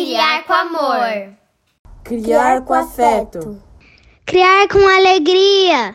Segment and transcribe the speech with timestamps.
[0.00, 1.36] criar com amor.
[2.02, 3.62] Criar com afeto.
[4.24, 5.94] Criar com alegria.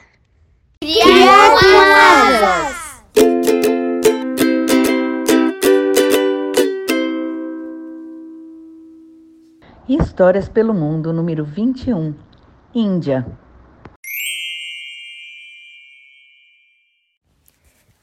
[0.80, 1.80] Criar, criar com, com
[2.22, 2.86] asas.
[9.90, 12.16] Histórias pelo Mundo, número 21,
[12.76, 13.26] Índia.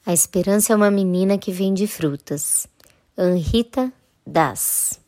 [0.05, 2.67] A esperança é uma menina que vende frutas.
[3.17, 3.91] Anrita
[4.25, 5.02] Das.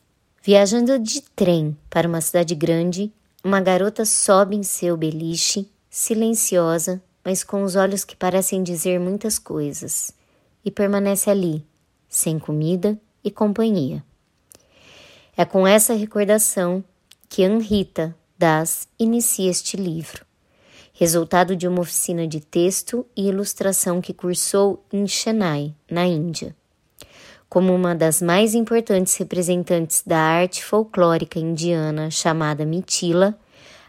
[0.45, 3.11] Viajando de trem para uma cidade grande,
[3.43, 9.39] uma garota sobe em seu beliche, silenciosa, mas com os olhos que parecem dizer muitas
[9.39, 10.13] coisas,
[10.63, 11.65] e permanece ali,
[12.07, 14.03] sem comida e companhia.
[15.35, 16.83] É com essa recordação
[17.27, 20.23] que Anrita Das inicia este livro,
[20.93, 26.55] resultado de uma oficina de texto e ilustração que cursou em Chennai, na Índia.
[27.49, 33.37] Como uma das mais importantes representantes da arte folclórica indiana chamada Mitila,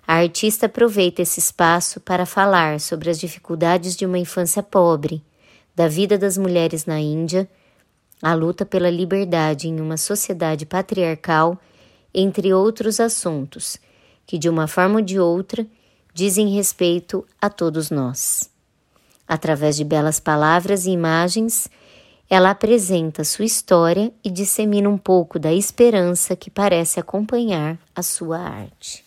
[0.06, 5.22] a artista aproveita esse espaço para falar sobre as dificuldades de uma infância pobre,
[5.74, 7.48] da vida das mulheres na Índia,
[8.22, 11.58] a luta pela liberdade em uma sociedade patriarcal,
[12.14, 13.78] entre outros assuntos,
[14.24, 15.66] que de uma forma ou de outra
[16.14, 18.48] dizem respeito a todos nós.
[19.28, 21.68] Através de belas palavras e imagens,
[22.28, 28.38] ela apresenta sua história e dissemina um pouco da esperança que parece acompanhar a sua
[28.38, 29.04] arte.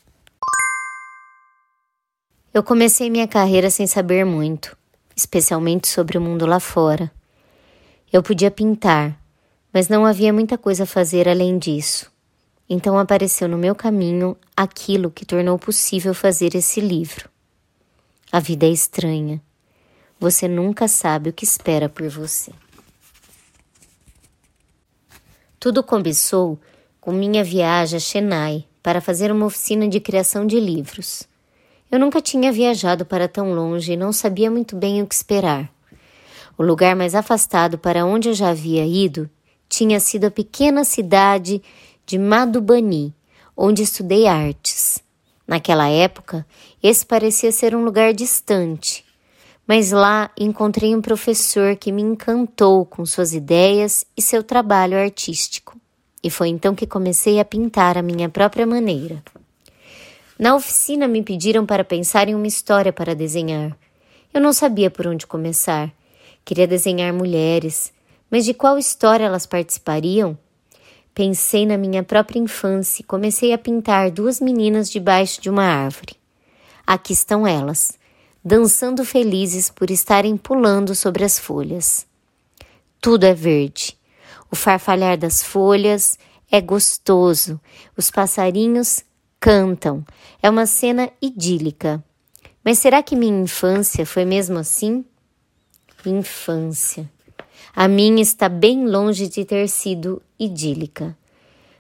[2.54, 4.76] Eu comecei minha carreira sem saber muito,
[5.16, 7.12] especialmente sobre o mundo lá fora.
[8.12, 9.22] Eu podia pintar,
[9.72, 12.10] mas não havia muita coisa a fazer além disso.
[12.70, 17.30] Então apareceu no meu caminho aquilo que tornou possível fazer esse livro.
[18.32, 19.42] A vida é estranha.
[20.20, 22.52] Você nunca sabe o que espera por você.
[25.60, 26.58] Tudo começou
[27.02, 31.28] com minha viagem a Chennai para fazer uma oficina de criação de livros.
[31.92, 35.70] Eu nunca tinha viajado para tão longe e não sabia muito bem o que esperar.
[36.58, 39.30] O lugar mais afastado para onde eu já havia ido
[39.68, 41.62] tinha sido a pequena cidade
[42.06, 43.14] de Madhubani,
[43.56, 45.04] onde estudei artes.
[45.46, 46.46] Naquela época,
[46.82, 49.04] esse parecia ser um lugar distante,
[49.70, 55.80] mas lá encontrei um professor que me encantou com suas ideias e seu trabalho artístico.
[56.24, 59.24] E foi então que comecei a pintar à minha própria maneira.
[60.40, 63.78] Na oficina me pediram para pensar em uma história para desenhar.
[64.34, 65.94] Eu não sabia por onde começar.
[66.44, 67.94] Queria desenhar mulheres,
[68.28, 70.36] mas de qual história elas participariam?
[71.14, 76.16] Pensei na minha própria infância e comecei a pintar duas meninas debaixo de uma árvore.
[76.88, 77.99] Aqui estão elas
[78.50, 82.08] dançando felizes por estarem pulando sobre as folhas.
[83.00, 83.96] Tudo é verde.
[84.50, 86.18] O farfalhar das folhas
[86.52, 87.62] é gostoso.
[87.96, 89.04] Os passarinhos
[89.40, 90.04] cantam.
[90.42, 92.04] É uma cena idílica.
[92.66, 95.06] Mas será que minha infância foi mesmo assim?
[96.04, 97.08] Infância.
[97.76, 101.16] A minha está bem longe de ter sido idílica.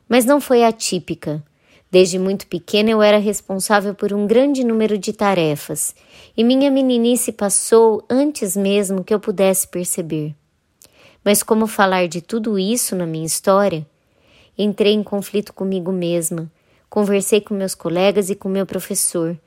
[0.07, 1.43] Mas não foi atípica.
[1.91, 5.95] Desde muito pequena eu era responsável por um grande número de tarefas,
[6.37, 10.35] e minha meninice passou antes mesmo que eu pudesse perceber.
[11.23, 13.85] Mas como falar de tudo isso na minha história?
[14.57, 16.51] Entrei em conflito comigo mesma,
[16.89, 19.37] conversei com meus colegas e com meu professor,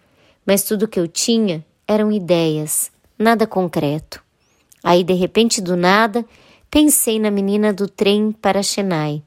[0.45, 4.23] mas tudo que eu tinha eram ideias, nada concreto.
[4.83, 6.25] Aí, de repente, do nada,
[6.69, 9.23] pensei na menina do trem para Chennai.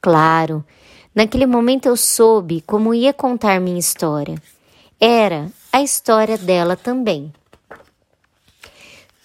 [0.00, 0.64] Claro,
[1.16, 4.34] Naquele momento eu soube como ia contar minha história.
[5.00, 7.32] Era a história dela também.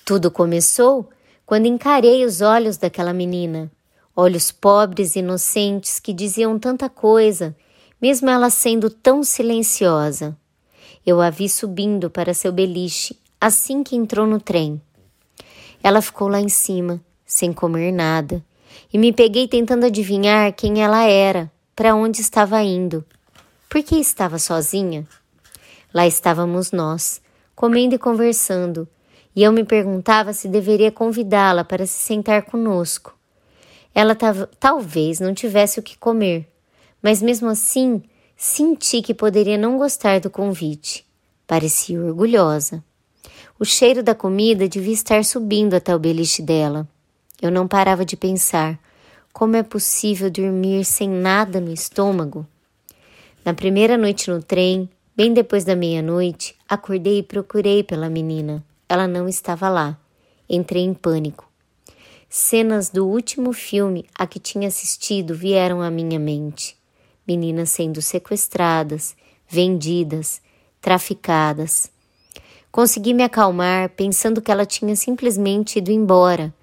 [0.05, 1.09] Tudo começou
[1.45, 3.69] quando encarei os olhos daquela menina,
[4.15, 7.53] olhos pobres e inocentes que diziam tanta coisa,
[8.01, 10.37] mesmo ela sendo tão silenciosa.
[11.05, 14.81] Eu a vi subindo para seu beliche assim que entrou no trem.
[15.83, 18.41] Ela ficou lá em cima, sem comer nada,
[18.93, 21.51] e me peguei tentando adivinhar quem ela era
[21.81, 23.03] para onde estava indo.
[23.67, 25.07] Por que estava sozinha?
[25.91, 27.19] Lá estávamos nós,
[27.55, 28.87] comendo e conversando,
[29.35, 33.17] e eu me perguntava se deveria convidá-la para se sentar conosco.
[33.95, 34.15] Ela
[34.59, 36.47] talvez não tivesse o que comer,
[37.01, 38.03] mas mesmo assim
[38.37, 41.03] senti que poderia não gostar do convite.
[41.47, 42.83] Parecia orgulhosa.
[43.59, 46.87] O cheiro da comida devia estar subindo até o beliche dela.
[47.41, 48.79] Eu não parava de pensar
[49.33, 52.45] como é possível dormir sem nada no estômago?
[53.43, 58.63] Na primeira noite no trem, bem depois da meia-noite, acordei e procurei pela menina.
[58.87, 59.97] Ela não estava lá.
[60.49, 61.49] Entrei em pânico.
[62.29, 66.77] Cenas do último filme a que tinha assistido vieram à minha mente.
[67.27, 69.15] meninas sendo sequestradas,
[69.47, 70.41] vendidas,
[70.81, 71.89] traficadas.
[72.71, 76.53] Consegui me acalmar pensando que ela tinha simplesmente ido embora.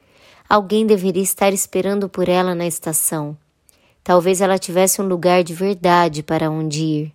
[0.48, 3.36] Alguém deveria estar esperando por ela na estação.
[4.02, 7.14] Talvez ela tivesse um lugar de verdade para onde ir.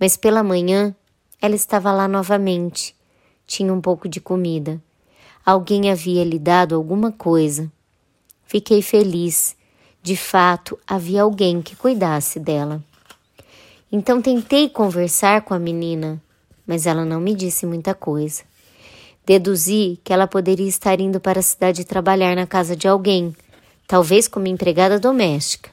[0.00, 0.96] Mas pela manhã
[1.40, 2.96] ela estava lá novamente.
[3.46, 4.80] Tinha um pouco de comida.
[5.44, 7.70] Alguém havia lhe dado alguma coisa.
[8.46, 9.54] Fiquei feliz.
[10.02, 12.82] De fato, havia alguém que cuidasse dela.
[13.92, 16.22] Então tentei conversar com a menina,
[16.66, 18.44] mas ela não me disse muita coisa.
[19.26, 23.34] Deduzi que ela poderia estar indo para a cidade trabalhar na casa de alguém,
[23.84, 25.68] talvez como empregada doméstica.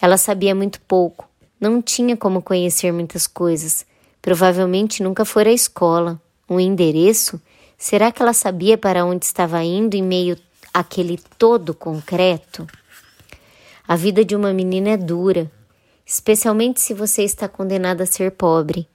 [0.00, 1.28] Ela sabia muito pouco,
[1.60, 3.84] não tinha como conhecer muitas coisas.
[4.22, 6.18] Provavelmente nunca fora à escola.
[6.48, 7.38] Um endereço?
[7.76, 10.38] Será que ela sabia para onde estava indo em meio
[10.72, 12.66] àquele todo concreto?
[13.86, 15.50] A vida de uma menina é dura,
[16.06, 18.88] especialmente se você está condenada a ser pobre.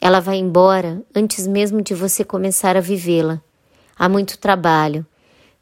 [0.00, 3.42] Ela vai embora antes mesmo de você começar a vivê-la.
[3.96, 5.04] Há muito trabalho,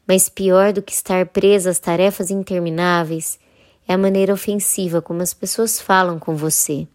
[0.07, 3.39] mas pior do que estar presa às tarefas intermináveis
[3.87, 6.87] é a maneira ofensiva como as pessoas falam com você.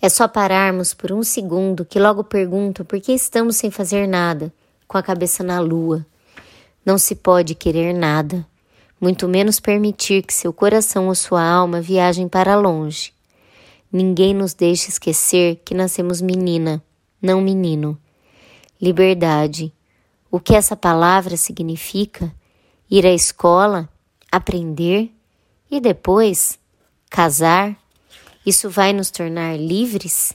[0.00, 4.52] É só pararmos por um segundo que logo perguntam por que estamos sem fazer nada,
[4.86, 6.04] com a cabeça na lua.
[6.84, 8.46] Não se pode querer nada,
[9.00, 13.12] muito menos permitir que seu coração ou sua alma viajem para longe.
[13.90, 16.82] Ninguém nos deixa esquecer que nascemos menina,
[17.20, 17.98] não menino.
[18.80, 19.72] Liberdade.
[20.30, 22.32] O que essa palavra significa?
[22.90, 23.88] Ir à escola,
[24.30, 25.10] aprender,
[25.70, 26.58] e depois,
[27.10, 27.76] casar,
[28.44, 30.34] isso vai nos tornar livres?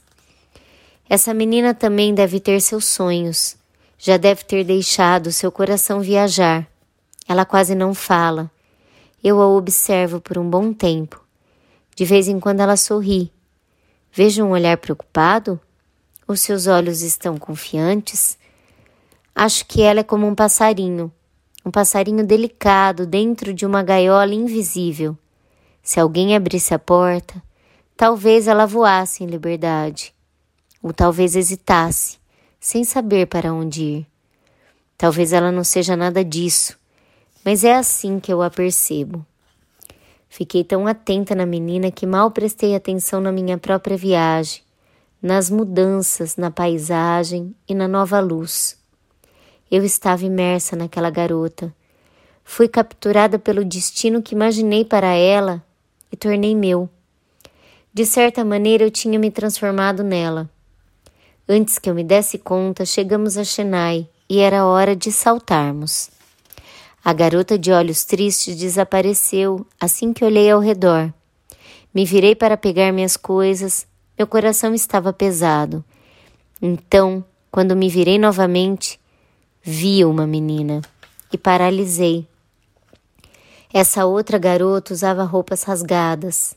[1.09, 3.55] Essa menina também deve ter seus sonhos,
[3.97, 6.67] já deve ter deixado seu coração viajar.
[7.27, 8.51] Ela quase não fala.
[9.23, 11.23] Eu a observo por um bom tempo.
[11.95, 13.32] De vez em quando ela sorri.
[14.15, 15.60] Vejo um olhar preocupado?
[16.27, 18.38] Os seus olhos estão confiantes?
[19.33, 21.12] Acho que ela é como um passarinho,
[21.65, 25.18] um passarinho delicado dentro de uma gaiola invisível.
[25.81, 27.42] Se alguém abrisse a porta,
[27.98, 30.13] talvez ela voasse em liberdade,
[30.80, 32.19] ou talvez hesitasse,
[32.60, 34.07] sem saber para onde ir.
[34.95, 36.77] Talvez ela não seja nada disso,
[37.44, 39.25] mas é assim que eu a percebo.
[40.35, 44.63] Fiquei tão atenta na menina que mal prestei atenção na minha própria viagem,
[45.21, 48.75] nas mudanças na paisagem e na nova luz.
[49.69, 51.71] Eu estava imersa naquela garota.
[52.44, 55.63] Fui capturada pelo destino que imaginei para ela
[56.12, 56.89] e tornei meu.
[57.94, 60.50] De certa maneira, eu tinha me transformado nela.
[61.47, 66.09] Antes que eu me desse conta, chegamos a Chennai e era hora de saltarmos.
[67.05, 71.13] A garota de olhos tristes desapareceu assim que olhei ao redor.
[71.94, 73.85] Me virei para pegar minhas coisas,
[74.17, 75.83] meu coração estava pesado.
[76.61, 77.21] Então,
[77.51, 78.97] quando me virei novamente,
[79.61, 80.79] vi uma menina
[81.29, 82.25] e paralisei.
[83.73, 86.55] Essa outra garota usava roupas rasgadas.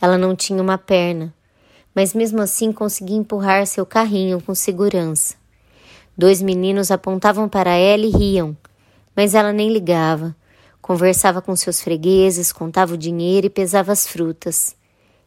[0.00, 1.34] Ela não tinha uma perna,
[1.94, 5.34] mas mesmo assim conseguia empurrar seu carrinho com segurança.
[6.16, 8.56] Dois meninos apontavam para ela e riam,
[9.14, 10.34] mas ela nem ligava.
[10.80, 14.74] Conversava com seus fregueses, contava o dinheiro e pesava as frutas.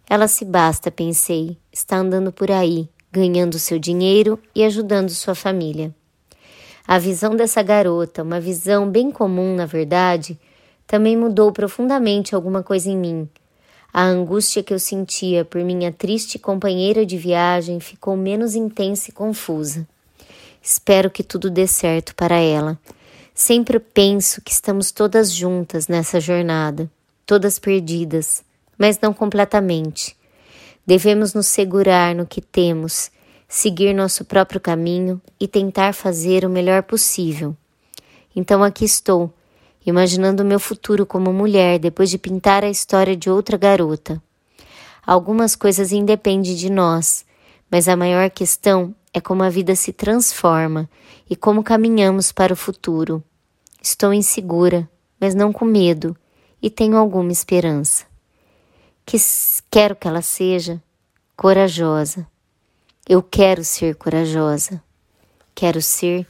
[0.10, 5.94] Ela se basta, pensei, está andando por aí, ganhando seu dinheiro e ajudando sua família.
[6.88, 10.40] A visão dessa garota, uma visão bem comum, na verdade,
[10.86, 13.30] também mudou profundamente alguma coisa em mim.
[13.92, 19.14] A angústia que eu sentia por minha triste companheira de viagem ficou menos intensa e
[19.14, 19.88] confusa.
[20.62, 22.78] Espero que tudo dê certo para ela.
[23.38, 26.90] Sempre penso que estamos todas juntas nessa jornada,
[27.26, 28.42] todas perdidas,
[28.78, 30.16] mas não completamente.
[30.88, 33.12] Devemos nos segurar no que temos,
[33.46, 37.54] seguir nosso próprio caminho e tentar fazer o melhor possível.
[38.34, 39.34] Então aqui estou
[39.86, 44.24] imaginando o meu futuro como mulher depois de pintar a história de outra garota.
[45.06, 47.26] Algumas coisas independem de nós,
[47.76, 50.90] mas a maior questão é como a vida se transforma
[51.30, 53.22] e como caminhamos para o futuro.
[53.84, 54.90] Estou insegura,
[55.20, 56.16] mas não com medo,
[56.62, 58.06] e tenho alguma esperança.
[59.06, 59.18] Que
[59.70, 60.82] quero que ela seja
[61.36, 62.26] corajosa.
[63.06, 64.82] Eu quero ser corajosa.
[65.54, 66.26] Quero ser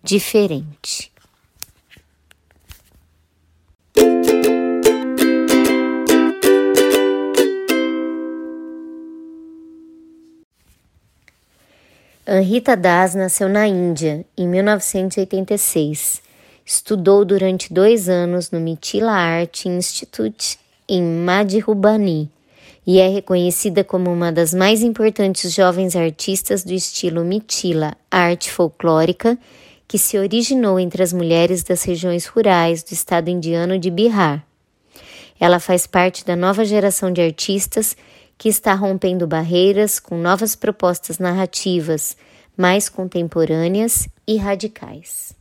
[0.00, 1.10] diferente.
[12.26, 16.22] Anrita Das nasceu na Índia em 1986.
[16.64, 22.30] Estudou durante dois anos no Mithila Art Institute em Madhubani
[22.86, 29.36] e é reconhecida como uma das mais importantes jovens artistas do estilo Mitila, arte folclórica,
[29.86, 34.42] que se originou entre as mulheres das regiões rurais do estado indiano de Bihar.
[35.38, 37.94] Ela faz parte da nova geração de artistas
[38.36, 42.16] que está rompendo barreiras com novas propostas narrativas
[42.56, 45.34] mais contemporâneas e radicais.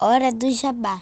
[0.00, 1.00] Hora do Jabá.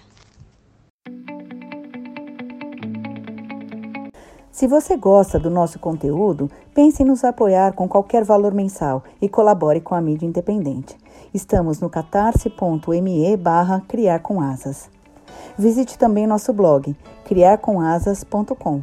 [4.53, 9.27] Se você gosta do nosso conteúdo, pense em nos apoiar com qualquer valor mensal e
[9.27, 10.95] colabore com a mídia independente.
[11.33, 14.91] Estamos no catarse.me barra criar com asas.
[15.59, 18.83] Visite também nosso blog, criarcomasas.com.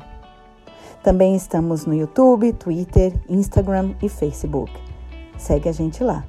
[1.03, 4.71] Também estamos no YouTube, Twitter, Instagram e Facebook.
[5.37, 6.23] Segue a gente lá.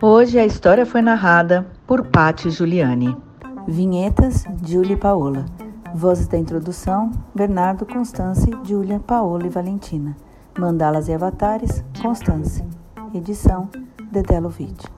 [0.00, 3.16] Hoje a história foi narrada por Patti Giuliani.
[3.66, 5.44] Vinhetas, Julie Paola.
[5.94, 10.16] Vozes da introdução, Bernardo, Constance, Júlia, Paola e Valentina.
[10.58, 12.62] Mandalas e avatares, Constance.
[13.16, 13.70] Edição,
[14.12, 14.95] Dedelovitch.